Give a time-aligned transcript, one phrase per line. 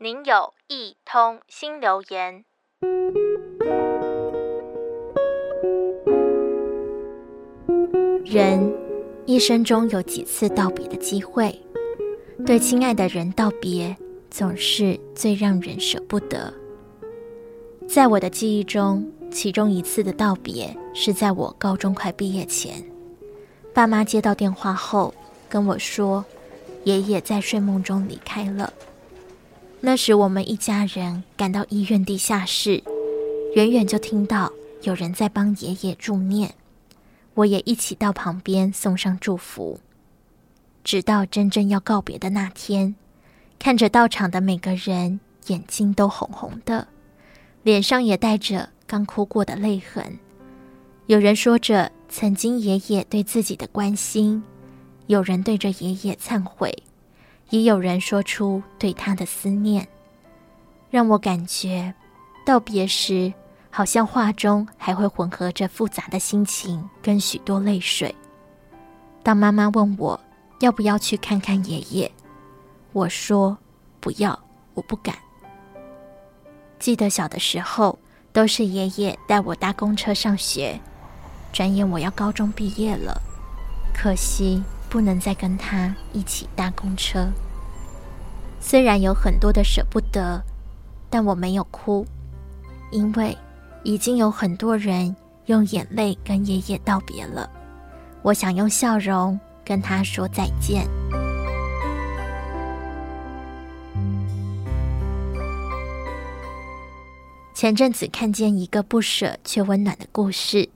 [0.00, 2.44] 您有一通新留言。
[8.24, 8.72] 人
[9.26, 11.52] 一生中有几次道别的机会，
[12.46, 13.96] 对亲爱的人道别
[14.30, 16.54] 总是最让人舍不得。
[17.88, 22.80] 在我的记忆中，其中一次的道别是在我高中快毕业前，
[23.74, 25.12] 爸妈接到电话后
[25.48, 26.24] 跟我说，
[26.84, 28.72] 爷爷在睡梦中离开了。
[29.80, 32.82] 那时我们一家人赶到医院地下室，
[33.54, 36.52] 远远就听到有人在帮爷爷助念。
[37.34, 39.78] 我也一起到旁边送上祝福，
[40.82, 42.96] 直到真正要告别的那天，
[43.60, 46.88] 看着到场的每个人眼睛都红红的，
[47.62, 50.18] 脸上也带着刚哭过的泪痕。
[51.06, 54.42] 有人说着曾经爷爷对自己的关心，
[55.06, 56.76] 有人对着爷爷忏悔，
[57.50, 59.86] 也有人说出对他的思念，
[60.90, 61.92] 让我感觉
[62.44, 63.32] 道别时，
[63.70, 68.14] 好像话中还会混合着复杂的心情跟许多泪水。
[69.22, 70.18] 当妈妈问我
[70.60, 72.10] 要不要去看看爷爷，
[72.92, 73.56] 我说
[74.00, 74.38] 不要，
[74.74, 75.14] 我不敢。
[76.78, 77.98] 记得小的时候
[78.32, 80.78] 都是爷爷带我搭公车上学，
[81.52, 83.20] 转眼我要高中毕业了，
[83.94, 87.28] 可惜不能再跟他一起搭公车。
[88.60, 90.42] 虽然有很多的舍不得，
[91.08, 92.06] 但我没有哭，
[92.90, 93.36] 因为。
[93.84, 95.14] 已经有很多人
[95.46, 97.48] 用眼泪跟爷爷道别了，
[98.22, 100.86] 我想用笑容跟他说再见。
[107.54, 110.68] 前阵子看见一个不舍却温暖的故事，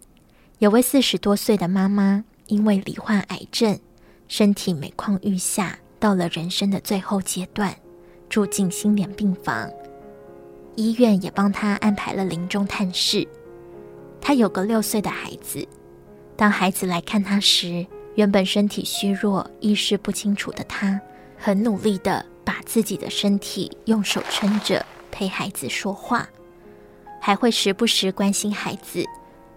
[0.61, 3.79] 有位四十多岁的妈妈，因为罹患癌症，
[4.35, 7.77] 身体每况愈下，到了人生的最后阶段，
[8.31, 9.71] 住进心连病房。
[10.75, 13.29] 医院也帮他安排了临终探视。
[14.23, 15.69] 他有个六岁的孩子，
[16.35, 20.98] 当孩子来看他时，原本身体虚弱、意识不清楚的他，
[21.37, 26.27] 很努力地把自己的身体用手撑着，陪孩子说话，
[27.21, 29.05] 还会时不时关心孩子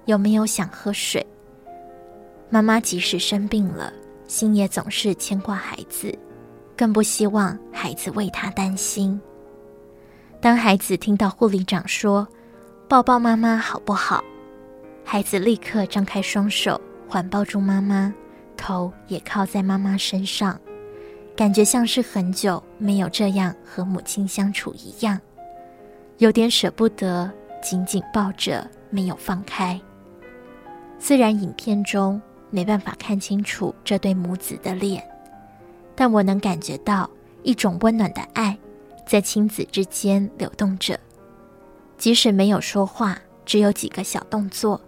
[0.03, 1.25] 有没有想喝水。
[2.50, 3.94] 妈妈即使生病了，
[4.28, 6.18] 心也总是牵挂孩子，
[6.75, 9.19] 更不希望孩子为他担心。
[10.41, 12.28] 当孩子听到护理长说
[12.88, 14.24] “抱抱妈妈好不好”，
[15.03, 18.14] 孩子立刻张开双手，环抱住妈妈，
[18.58, 20.59] 头也靠在妈妈身上，
[21.35, 25.19] 感觉像是很久没有这样和母亲相处一样，
[26.18, 27.31] 有点舍不得，
[27.62, 29.80] 紧紧抱着，没有放开。
[31.00, 35.03] 虽然影片中没办法看清楚这对母子的脸，
[35.95, 37.09] 但我能感觉到
[37.44, 38.57] 一种温暖的爱。
[39.07, 41.00] 在亲子之间流动着，
[41.95, 44.81] 即使没有说话，只有几个小动作，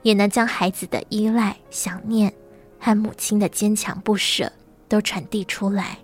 [0.00, 2.32] 也能将孩子的依赖、想念
[2.78, 4.50] 和母亲的坚强不舍
[4.88, 5.98] 都传递出来。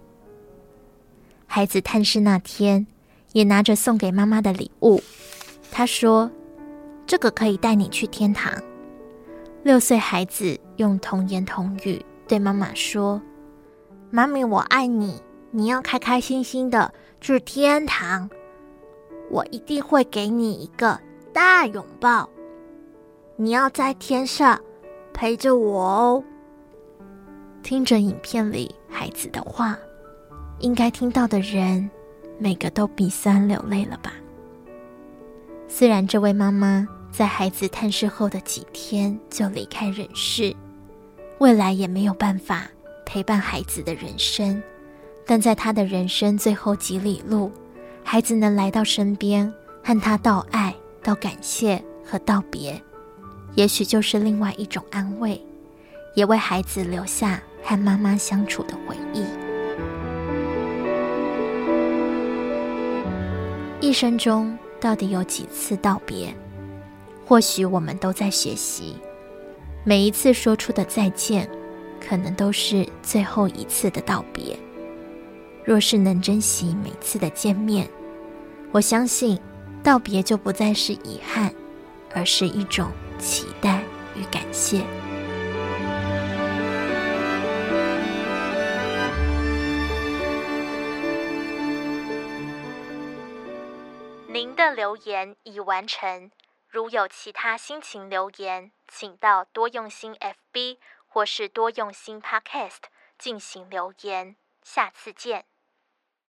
[1.47, 2.87] 孩子探视那天，
[3.33, 5.03] 也拿着送给妈妈的礼物，
[5.71, 6.31] 他说
[7.07, 8.53] ：“这个可以带你去天堂。”
[9.67, 13.21] 六岁孩子用童言童语对妈妈说
[14.13, 18.31] ：“妈咪，我爱你，你要开开心心的。”去天堂，
[19.29, 21.01] 我一定会给你一个
[21.33, 22.31] 大拥抱。
[23.35, 24.57] 你要在天上
[25.13, 26.25] 陪着我哦。
[27.65, 29.77] 听着影片里孩子的话，
[30.61, 31.91] 应该听到的人
[32.39, 34.13] 每个都鼻酸流泪了吧？
[35.67, 40.55] 虽然这位妈妈在孩子探视后的几天就离开人世，
[41.39, 42.69] 未来也没有办法
[43.07, 44.63] 陪伴孩子的人生。
[45.25, 47.51] 但在他的人生最后几里路，
[48.05, 49.51] 孩子能来到身边，
[49.83, 52.79] 和他道爱、道感谢和道别，
[53.55, 55.43] 也许就是另外一种安慰，
[56.15, 59.25] 也为孩子留下和妈妈相处的回忆。
[63.81, 66.29] 一生中到底有几次道别？
[67.27, 68.97] 或许我们都在学习，
[69.83, 71.51] 每一次说出的再见，
[72.01, 74.57] 可能都是最后一次的道别。
[75.65, 77.89] 若是能珍惜每次的见面，
[78.71, 79.37] 我相信
[79.83, 81.53] 道别就不再是遗憾，
[82.15, 83.83] 而是一种期待
[84.15, 84.83] 与感谢。
[94.33, 96.31] 您的留言已完成，
[96.77, 100.77] 如有其他心情留言，请到多用心 FB
[101.07, 102.83] 或是多用心 Podcast
[103.17, 104.37] 进行留言。
[104.63, 105.47] 下次见。